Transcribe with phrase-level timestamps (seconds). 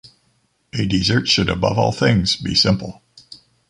[0.73, 3.03] A dessert should above all things be simple.